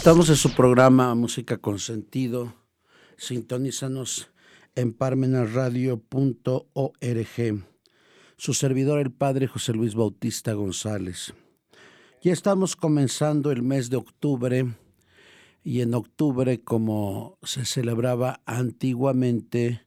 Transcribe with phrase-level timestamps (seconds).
[0.00, 2.54] Estamos en su programa Música con sentido.
[3.18, 4.30] Sintonízanos
[4.74, 7.66] en parmenasradio.org.
[8.38, 11.34] Su servidor el Padre José Luis Bautista González.
[12.22, 14.74] Ya estamos comenzando el mes de octubre
[15.62, 19.82] y en octubre, como se celebraba antiguamente,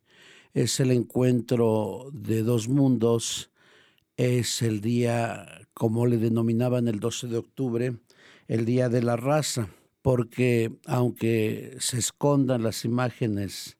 [0.53, 3.49] es el encuentro de dos mundos,
[4.16, 7.95] es el día, como le denominaban el 12 de octubre,
[8.47, 9.69] el Día de la Raza,
[10.03, 13.77] porque aunque se escondan las imágenes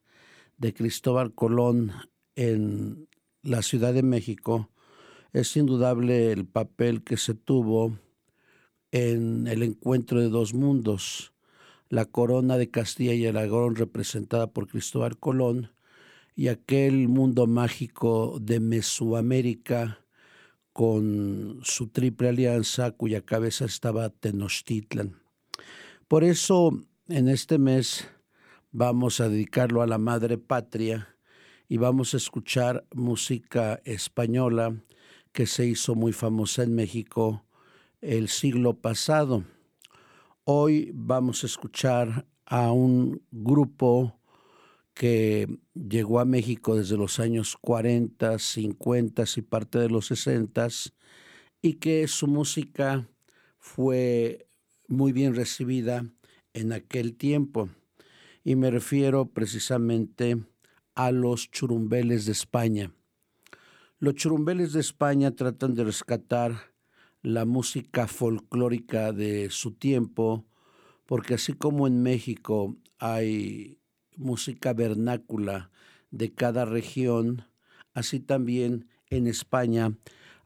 [0.56, 1.92] de Cristóbal Colón
[2.34, 3.08] en
[3.42, 4.70] la Ciudad de México,
[5.34, 7.98] es indudable el papel que se tuvo
[8.90, 11.34] en el encuentro de dos mundos,
[11.90, 15.72] la corona de Castilla y Aragón representada por Cristóbal Colón
[16.34, 20.00] y aquel mundo mágico de Mesoamérica
[20.72, 25.23] con su triple alianza cuya cabeza estaba Tenochtitlan.
[26.14, 26.70] Por eso
[27.08, 28.08] en este mes
[28.70, 31.08] vamos a dedicarlo a la madre patria
[31.68, 34.80] y vamos a escuchar música española
[35.32, 37.44] que se hizo muy famosa en México
[38.00, 39.42] el siglo pasado.
[40.44, 44.20] Hoy vamos a escuchar a un grupo
[44.94, 50.68] que llegó a México desde los años 40, 50 y parte de los 60
[51.60, 53.08] y que su música
[53.58, 54.46] fue
[54.88, 56.04] muy bien recibida
[56.52, 57.68] en aquel tiempo.
[58.44, 60.36] Y me refiero precisamente
[60.94, 62.92] a los churumbeles de España.
[63.98, 66.74] Los churumbeles de España tratan de rescatar
[67.22, 70.44] la música folclórica de su tiempo,
[71.06, 73.78] porque así como en México hay
[74.16, 75.70] música vernácula
[76.10, 77.46] de cada región,
[77.94, 79.96] así también en España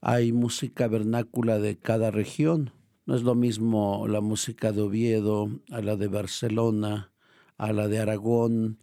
[0.00, 2.72] hay música vernácula de cada región.
[3.08, 7.10] No es lo mismo la música de Oviedo a la de Barcelona,
[7.56, 8.80] a la de Aragón,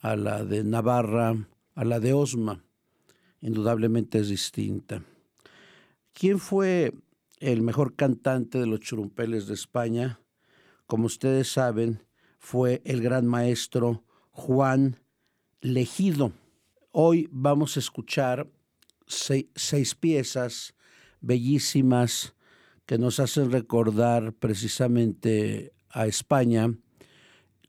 [0.00, 2.62] a la de Navarra, a la de Osma.
[3.40, 5.02] Indudablemente es distinta.
[6.12, 6.94] ¿Quién fue
[7.40, 10.20] el mejor cantante de los churumpeles de España?
[10.86, 12.00] Como ustedes saben,
[12.38, 15.00] fue el gran maestro Juan
[15.60, 16.30] Legido.
[16.92, 18.48] Hoy vamos a escuchar
[19.08, 20.76] seis, piezas
[21.20, 22.36] bellísimas
[22.86, 26.74] que nos hacen recordar precisamente a España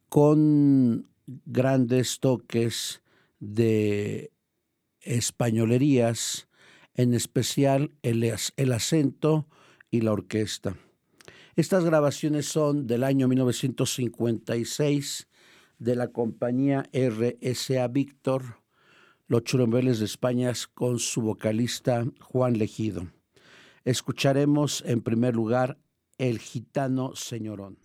[0.09, 1.07] con
[1.45, 3.01] grandes toques
[3.39, 4.31] de
[5.01, 6.47] españolerías,
[6.93, 9.47] en especial el, el acento
[9.91, 10.77] y la orquesta.
[11.55, 15.27] Estas grabaciones son del año 1956
[15.79, 18.61] de la compañía RSA Víctor,
[19.27, 23.07] Los Churumbeles de España, con su vocalista Juan Legido.
[23.85, 25.77] Escucharemos en primer lugar
[26.17, 27.77] El Gitano Señorón.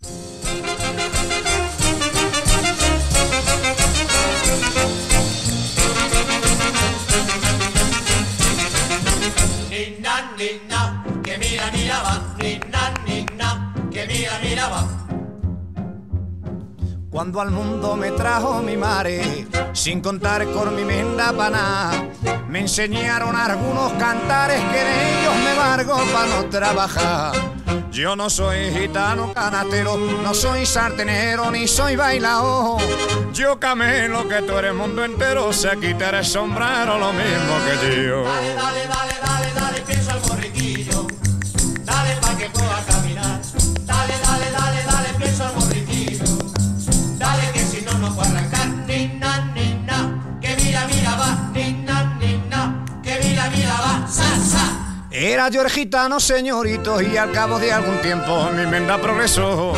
[17.20, 22.08] Cuando al mundo me trajo mi madre, sin contar con mi menda paná.
[22.48, 27.34] Me enseñaron algunos cantares que de ellos me largo para no trabajar.
[27.92, 32.78] Yo no soy gitano canatero, no soy sartenero ni soy bailao.
[33.34, 38.24] Yo camelo que tú eres mundo entero, se quitar el sombrero lo mismo que yo.
[55.40, 59.72] Era yo gitano, señorito, y al cabo de algún tiempo mi menda progresó.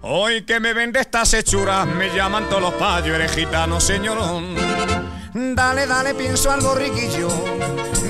[0.00, 4.56] Hoy que me vende estas hechuras, me llaman todos los payos, eres gitano, señorón.
[5.34, 7.28] Dale, dale, pienso al borriquillo,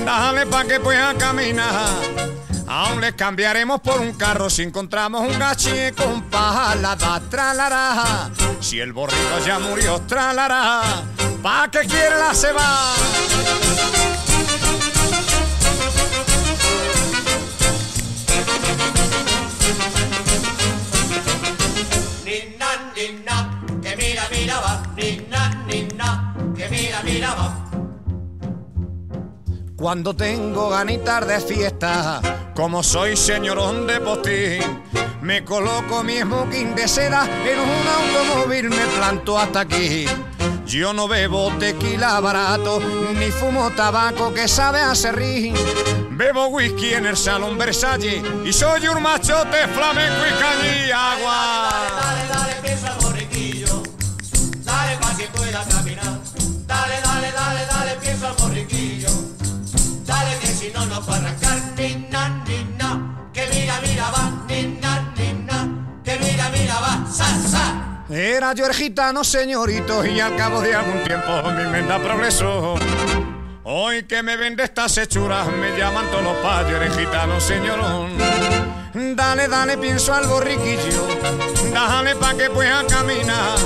[0.03, 1.91] dale pa' que pueda caminar.
[2.65, 8.31] Aún les cambiaremos por un carro si encontramos un gache con da tralará.
[8.61, 10.81] Si el borrico ya murió, tralará.
[11.43, 14.12] Pa' que quiere la se va.
[29.83, 32.21] Cuando tengo ganitas de fiesta,
[32.55, 34.81] como soy señorón de postín,
[35.21, 40.05] me coloco mi smoking de seda en un automóvil, me planto hasta aquí.
[40.65, 42.79] Yo no bebo tequila barato,
[43.13, 45.53] ni fumo tabaco que sabe a serrín.
[46.11, 51.69] Bebo whisky en el salón Versalles y soy un machote flamenco y cañí agua.
[51.99, 53.12] Dale, dale, dale,
[64.81, 65.83] no, no.
[68.09, 72.75] Era yo gitano, señorito, y al cabo de algún tiempo mi menda progresó.
[73.63, 78.17] Hoy que me vende estas hechuras, me llaman todos los payos, eres señorón.
[79.15, 81.07] Dale, dale, pienso al borriquillo,
[81.73, 83.57] dale pa' que pueda caminar.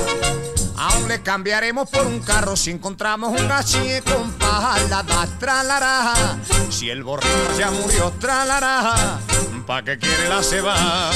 [1.06, 4.76] Le cambiaremos por un carro si encontramos un gachí con paja,
[5.38, 6.36] tralará.
[6.70, 9.18] Si el borrico ya murió, tralará.
[9.66, 11.10] ¿Pa' qué quiere la ceba?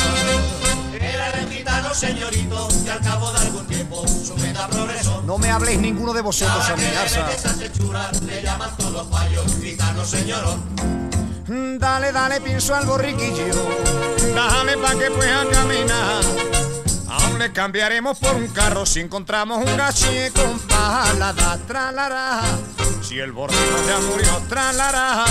[0.94, 5.22] Era el gitano, señorito, y al cabo de algún tiempo su meta progresó.
[5.22, 9.44] No me habléis ninguno de vosotros, que le llaman todos los payos.
[9.60, 10.62] Gitano, señorón.
[11.78, 13.44] Dale, dale, pienso al borriquillo.
[14.34, 16.22] Dale pa' que pueda caminar.
[17.50, 22.40] Cambiaremos por un carro si encontramos un gachí con pala, da tralará.
[23.02, 25.24] Si el borrico ya murió, tralará.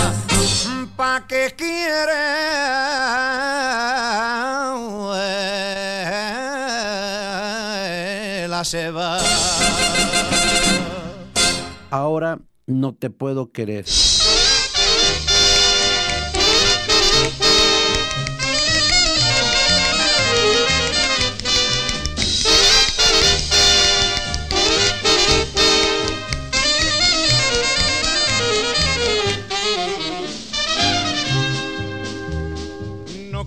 [0.97, 2.11] ¿Pa' qué quiere
[8.47, 9.17] la ceba?
[11.89, 13.85] Ahora no te puedo querer.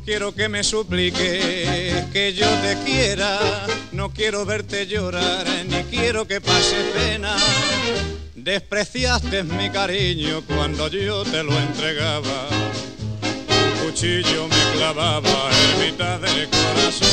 [0.04, 6.40] Quiero que me supliques que yo te quiera, no quiero verte llorar, ni quiero que
[6.40, 7.36] pases pena.
[8.34, 12.48] Despreciaste mi cariño cuando yo te lo entregaba.
[13.22, 17.08] Un cuchillo me clavaba en mitad del corazón.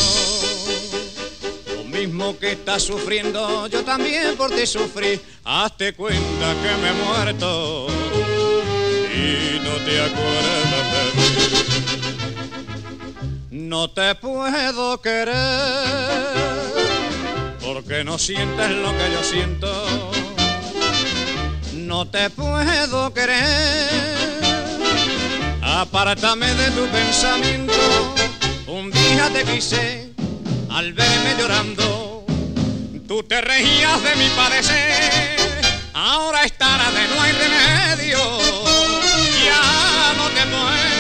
[1.78, 5.20] Lo mismo que estás sufriendo, yo también por ti sufrí.
[5.46, 7.88] Hazte cuenta que me he muerto
[9.16, 11.81] y no te acuerdas de mí.
[13.52, 15.36] No te puedo querer
[17.60, 20.10] porque no sientes lo que yo siento.
[21.74, 23.90] No te puedo querer.
[25.62, 27.74] Apártame de tu pensamiento.
[28.68, 30.14] Un día te quise
[30.70, 32.26] al verme llorando.
[33.06, 35.36] Tú te reías de mi padecer.
[35.94, 38.18] Ahora es tarde, no hay remedio.
[39.44, 40.91] Ya no te puedo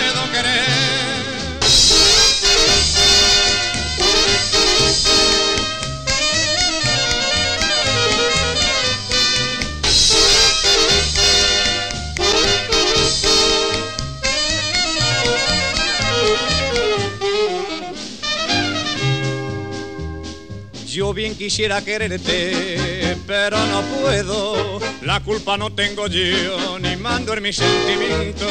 [21.13, 24.79] Bien quisiera quererte, pero no puedo.
[25.01, 28.49] La culpa no tengo yo, ni mando en mis sentimientos.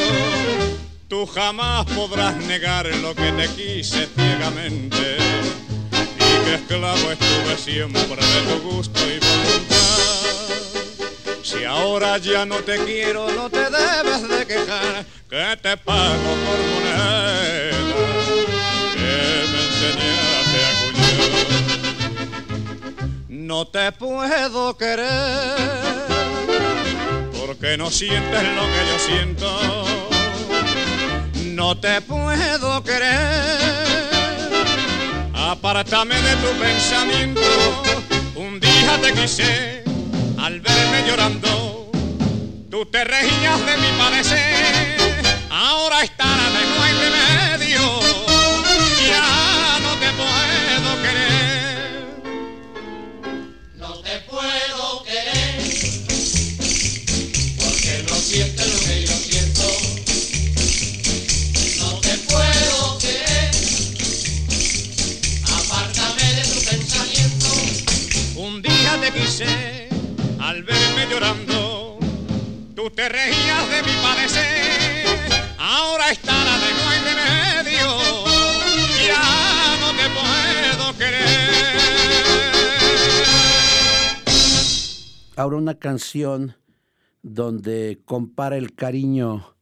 [1.07, 5.17] Tú jamás podrás negar lo que te quise ciegamente.
[6.17, 9.81] Y que esclavo estuve siempre de tu gusto y voluntad.
[11.43, 16.57] Si ahora ya no te quiero, no te debes de quejar, que te pago por
[16.73, 17.60] moneda
[23.51, 25.57] No te puedo querer
[27.37, 29.85] porque no sientes lo que yo siento.
[31.47, 33.59] No te puedo querer.
[35.33, 37.41] Apártame de tu pensamiento.
[38.35, 39.83] Un día te quise
[40.37, 41.91] al verme llorando.
[42.69, 44.95] Tú te de mi padecer.
[45.49, 46.70] Ahora es tarde,
[72.95, 75.05] Te reías de mi padecer.
[75.57, 77.87] Ahora es tarde, no hay remedio.
[79.07, 81.51] Ya no te puedo querer.
[85.37, 86.55] Ahora una canción
[87.23, 89.55] donde compara el cariño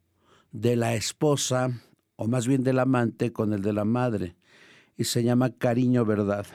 [0.51, 1.69] de la esposa,
[2.15, 4.35] o más bien del amante, con el de la madre,
[4.97, 6.47] y se llama Cariño Verdad.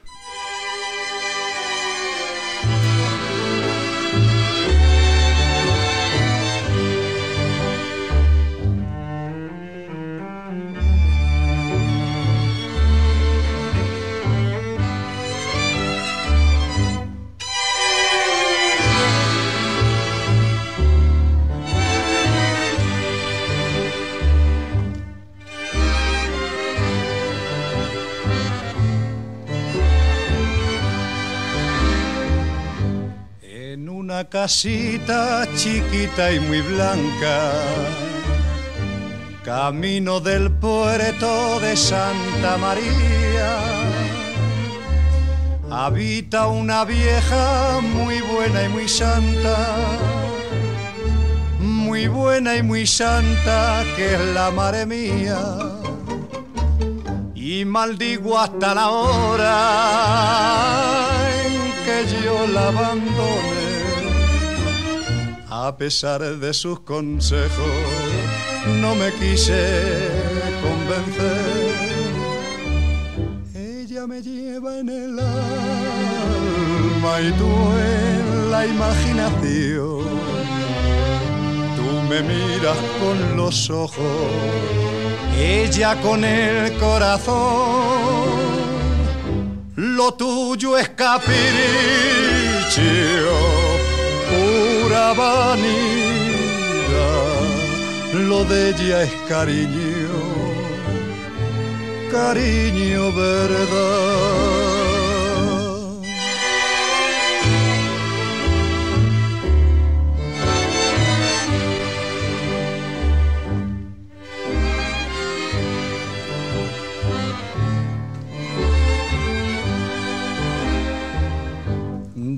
[34.23, 37.51] Casita chiquita y muy blanca,
[39.43, 43.59] camino del puerto de Santa María.
[45.69, 49.57] Habita una vieja muy buena y muy santa,
[51.59, 55.41] muy buena y muy santa, que es la madre mía.
[57.35, 59.51] Y maldigo hasta la hora
[61.45, 63.54] en que yo la abandone
[65.67, 67.71] a pesar de sus consejos,
[68.83, 70.11] no me quise
[70.63, 71.73] convencer.
[73.55, 80.05] Ella me lleva en el alma y tú en la imaginación.
[81.77, 84.05] Tú me miras con los ojos,
[85.39, 88.29] ella con el corazón.
[89.77, 91.23] Lo tuyo es capricho
[94.85, 95.65] pura vanidad,
[98.29, 100.11] lo de ella es cariño,
[102.13, 104.74] cariño verdad.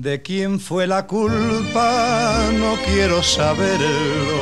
[0.07, 4.39] De quién fue la culpa no quiero saberlo.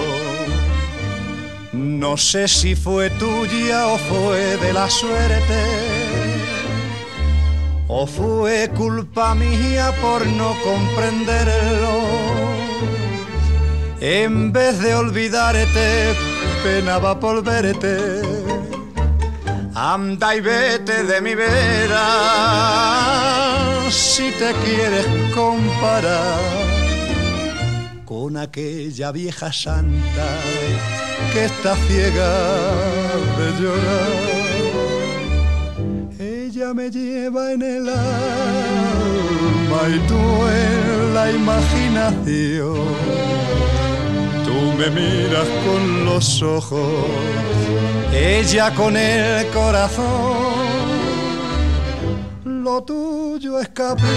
[1.74, 5.64] No sé si fue tuya o fue de la suerte.
[7.88, 11.94] O fue culpa mía por no comprenderlo.
[14.02, 16.14] En vez de olvidarte,
[16.64, 18.22] penaba por verte.
[19.74, 22.76] Anda y vete de mi vera
[23.92, 26.40] si te quieres comparar
[28.04, 30.40] con aquella vieja santa
[31.32, 32.34] que está ciega
[33.38, 34.12] de llorar.
[36.20, 42.86] Ella me lleva en el alma y tú en la imaginación.
[44.46, 47.06] Tú me miras con los ojos,
[48.14, 50.75] ella con el corazón
[52.66, 54.08] lo tuyo es capricho,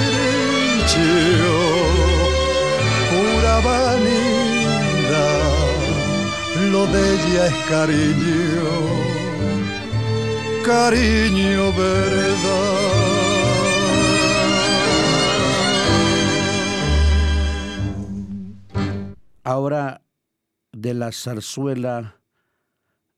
[3.11, 4.73] pura vanidad,
[6.73, 8.71] lo de ella es cariño,
[10.65, 12.79] cariño verdad.
[19.45, 20.01] Ahora
[20.73, 22.17] de la zarzuela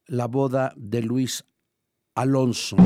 [0.07, 1.45] La boda de Luis
[2.17, 2.77] Alonso.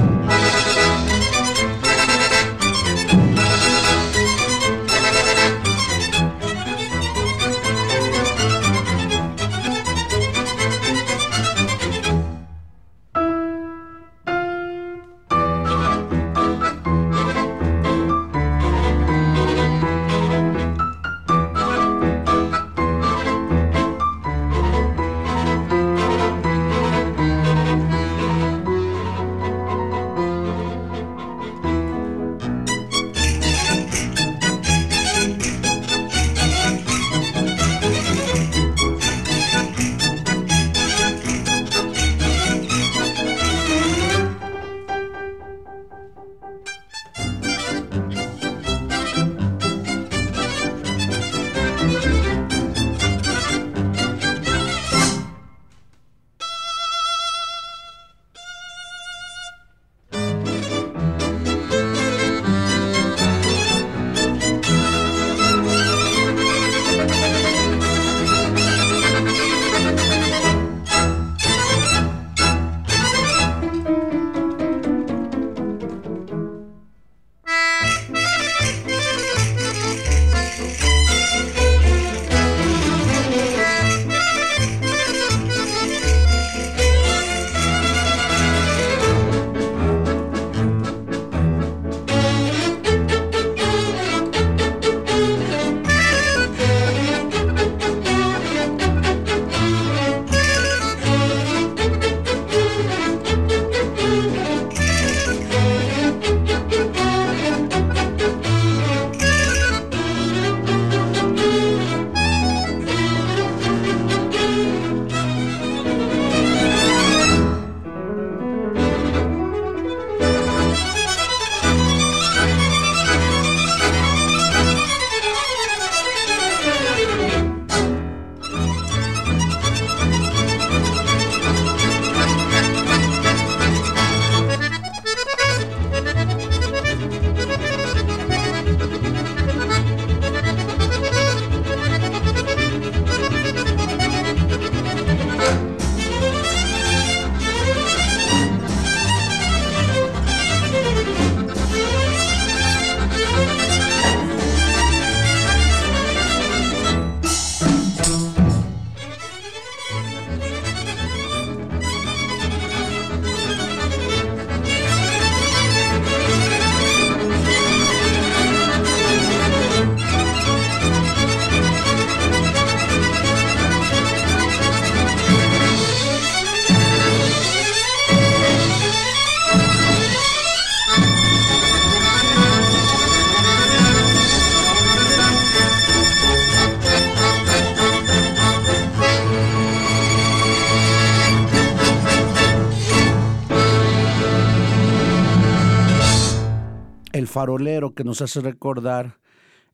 [197.34, 199.18] Farolero que nos hace recordar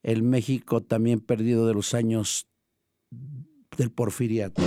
[0.03, 2.47] el México también perdido de los años
[3.77, 4.63] del porfiriato.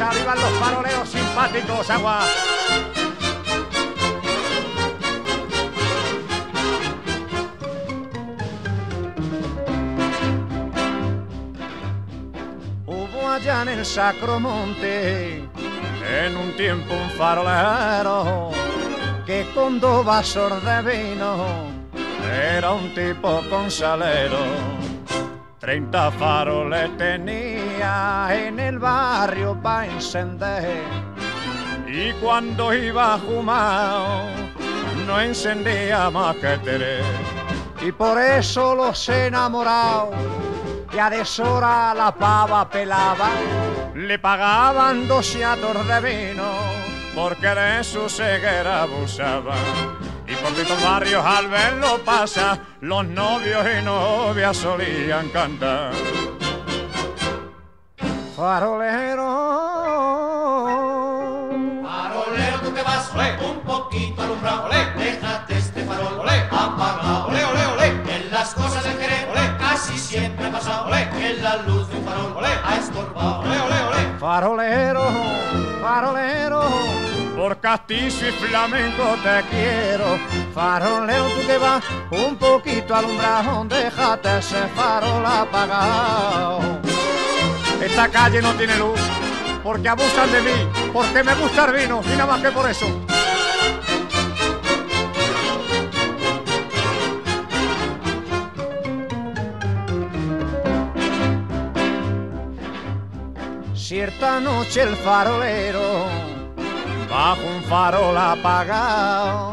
[0.00, 2.20] arriba los faroleros simpáticos, agua.
[12.86, 15.48] Hubo allá en el Sacromonte,
[16.24, 18.63] en un tiempo un farolero,
[19.26, 21.46] que con dos vasos de vino
[22.50, 24.38] era un tipo con salero
[25.64, 30.82] Treinta faroles tenía en el barrio pa' encender.
[31.86, 34.26] Y cuando iba fumado,
[35.06, 37.02] no encendía más que tres.
[37.80, 40.14] Y por eso los enamorados,
[40.90, 43.30] que a deshora la pava pelaba,
[43.94, 46.44] le pagaban dos ciatos de vino,
[47.14, 49.54] porque de su ceguera abusaba.
[50.26, 55.92] Y por estos barrios al verlo pasa, los novios y novias solían cantar.
[58.34, 59.22] Farolero.
[61.82, 67.44] Farolero, tú te vas, olé, un poquito alumbrado, olé, déjate este farol, olé, apagado, olé,
[67.44, 71.56] olé, olé, en las cosas del querer, olé, casi siempre ha pasado, olé, en la
[71.58, 74.18] luz de un farol, olé, ha estorbado, olé, olé, olé.
[74.18, 75.04] Farolero,
[75.80, 76.93] farolero
[77.44, 80.18] por castizo y flamenco te quiero.
[80.54, 86.60] Farolero, tú que vas un poquito alumbrado, déjate ese farol apagado.
[87.82, 88.98] Esta calle no tiene luz,
[89.62, 92.86] porque abusan de mí, porque me gusta el vino, y nada más que por eso.
[103.74, 106.33] Cierta noche el farolero
[107.14, 109.52] bajo un farol apagado,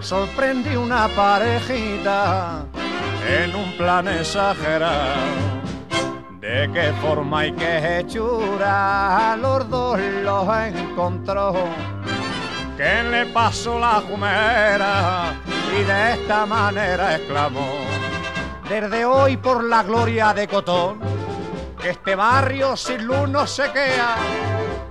[0.00, 2.66] sorprendí una parejita
[3.28, 5.42] en un plan exagerado.
[6.40, 11.54] De qué forma y qué hechura los dos los encontró.
[12.76, 15.34] Que le pasó la jumera
[15.76, 17.70] y de esta manera exclamó.
[18.68, 21.00] Desde hoy por la gloria de Cotón,
[21.80, 24.16] que este barrio sin luz no se queda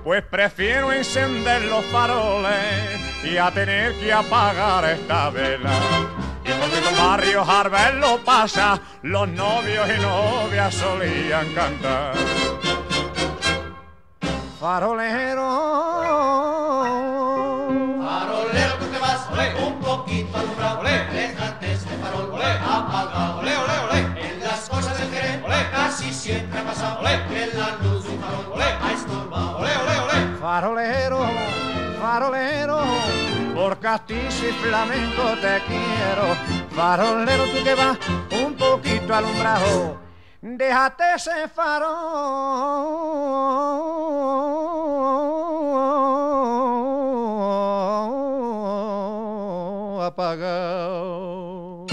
[0.04, 5.72] pues prefiero encender los faroles y a tener que apagar esta vela.
[6.44, 12.12] Y porque los barrios al verlo pasa, los novios y novias solían cantar.
[14.60, 15.42] Farolero.
[18.04, 23.56] Farolero, tú te vas, olé, un poquito alumbrado, olé, déjate este farol, olé, apagado, olé,
[23.56, 24.28] olé, olé.
[24.28, 28.10] En las cosas del querer, olé, casi siempre ha pasado, olé, en la luz de
[28.10, 29.53] un farol, olé, ha estorbado,
[30.54, 31.18] farolero,
[32.00, 32.78] farolero,
[33.56, 36.26] por castizo y flamenco te quiero,
[36.70, 37.98] farolero tú que vas
[38.40, 40.00] un poquito alumbrado,
[40.40, 41.94] déjate ese farol
[50.04, 51.86] apagado.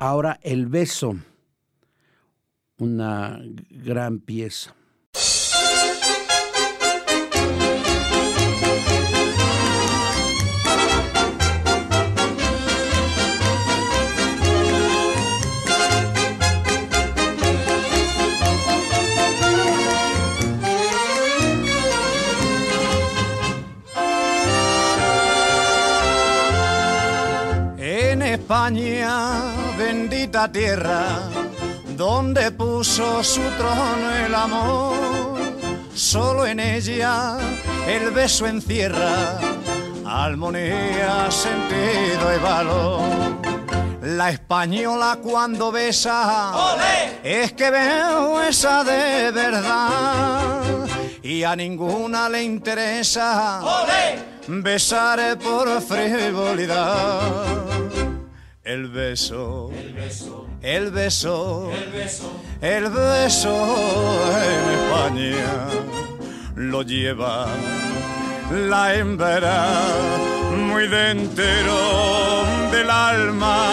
[0.00, 1.14] Ahora el beso,
[2.78, 3.38] una
[3.70, 4.74] gran pieza.
[28.50, 31.04] España, bendita tierra,
[31.96, 35.38] donde puso su trono el amor.
[35.94, 37.38] Solo en ella
[37.86, 39.38] el beso encierra
[40.04, 43.02] armonía, sentido y valor.
[44.02, 46.52] La española cuando besa
[47.22, 50.88] es que veo esa de verdad
[51.22, 53.60] y a ninguna le interesa
[54.48, 57.70] besar por frivolidad.
[58.62, 63.52] El beso, el beso, el beso, el beso, el beso
[64.36, 65.66] en España
[66.56, 67.46] lo lleva
[68.50, 69.66] la hembra
[70.58, 73.66] muy dentro del alma.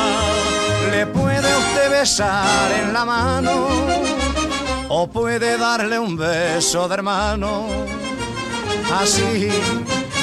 [0.89, 3.67] Le puede usted besar en la mano
[4.87, 7.67] o puede darle un beso de hermano.
[8.93, 9.49] Así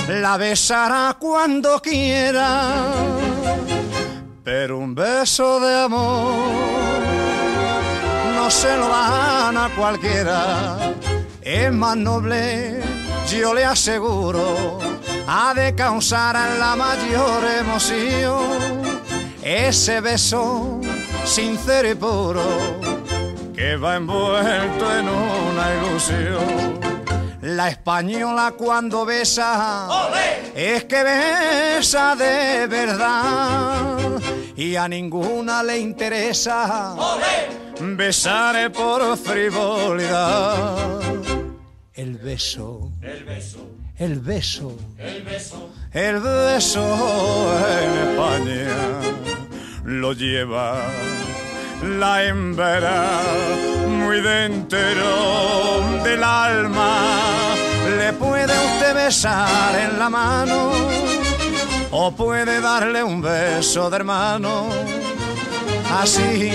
[0.09, 2.95] la besará cuando quiera
[4.45, 6.35] pero un beso de amor
[8.37, 10.77] no se lo dan a cualquiera.
[11.41, 12.81] Es más noble
[13.31, 14.79] yo le aseguro,
[15.27, 18.83] ha de causar la mayor emoción
[19.43, 20.81] ese beso
[21.25, 22.45] sincero y puro
[23.55, 26.94] que va envuelto en una ilusión.
[27.45, 29.87] La española cuando besa
[30.55, 33.99] es que besa de verdad.
[34.57, 36.97] Y a ninguna le interesa
[37.79, 41.03] besar por frivolidad.
[41.93, 43.59] El beso, el beso,
[43.99, 48.69] el beso, el beso, el beso en España
[49.85, 50.81] lo lleva
[51.85, 53.21] la hembra
[53.87, 54.81] muy dentro
[56.03, 57.55] del alma.
[57.99, 60.71] Le puede usted besar en la mano
[61.91, 64.69] o puede darle un beso de hermano.
[66.01, 66.53] Así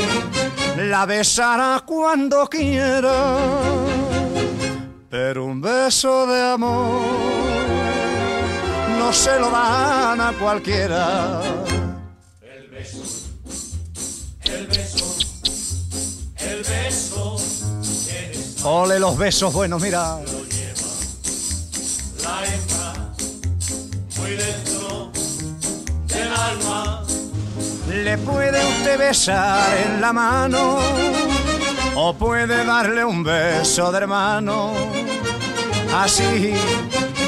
[0.77, 3.35] la besará cuando quiera,
[5.09, 7.01] pero un beso de amor
[8.97, 11.58] no se lo dan a cualquiera.
[18.63, 20.19] Ole los besos buenos, mira.
[20.19, 20.89] Lo lleva
[22.23, 23.13] la hembra
[24.17, 25.11] muy dentro
[26.07, 27.03] del alma.
[27.87, 30.79] Le puede usted besar en la mano
[31.95, 34.73] o puede darle un beso de hermano.
[35.95, 36.53] Así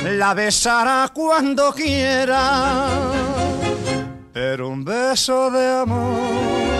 [0.03, 2.87] la besará cuando quiera,
[4.33, 6.70] pero un beso de amor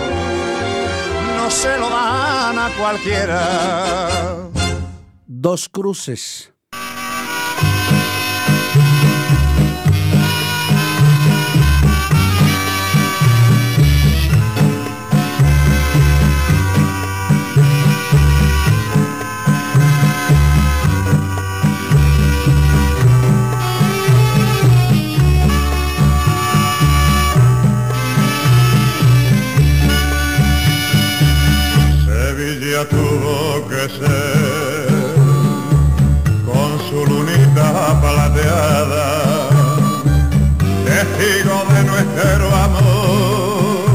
[1.51, 4.49] se lo dan a cualquiera.
[5.27, 6.53] Dos cruces.
[32.89, 34.87] Tuvo que ser
[36.45, 39.07] con su lunita plateada,
[40.83, 43.85] testigo de nuestro amor,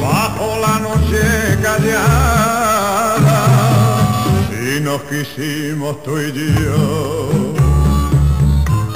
[0.00, 1.22] bajo la noche
[1.62, 3.40] callada,
[4.50, 7.28] y nos quisimos tú y yo,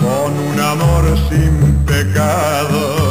[0.00, 1.54] con un amor sin
[1.84, 3.01] pecado,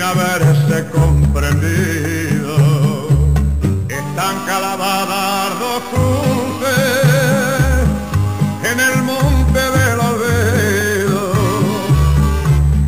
[0.00, 2.56] sin haberse comprendido.
[3.88, 7.04] Están caladas dos cruces
[8.70, 11.32] en el monte del olvido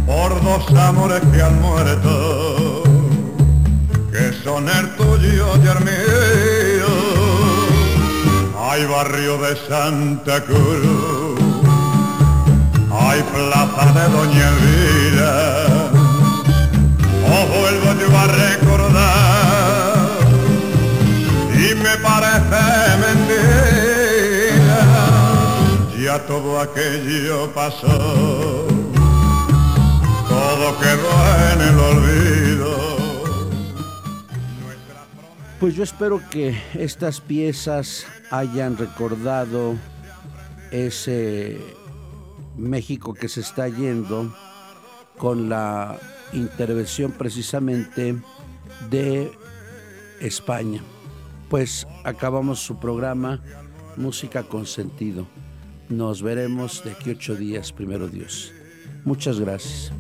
[0.07, 2.83] por dos amores que han muerto,
[4.11, 6.92] que son el tuyo y el mío.
[8.70, 11.38] Hay barrio de Santa Cruz,
[12.90, 15.82] hay plaza de Doña Elvira,
[17.33, 19.92] os vuelvo yo a recordar.
[21.55, 22.64] Y me parece
[23.05, 24.81] mentira,
[26.03, 28.66] ya todo aquello pasó,
[30.29, 31.12] todo quedó
[31.53, 32.73] en el olvido.
[35.61, 39.77] Pues yo espero que estas piezas hayan recordado
[40.73, 41.61] ese
[42.57, 44.35] México que se está yendo
[45.18, 45.99] con la
[46.33, 48.16] intervención precisamente
[48.90, 49.33] de
[50.21, 50.83] España.
[51.49, 53.42] Pues acabamos su programa
[53.97, 55.27] Música con Sentido.
[55.88, 58.53] Nos veremos de aquí ocho días, primero Dios.
[59.05, 59.92] Muchas gracias.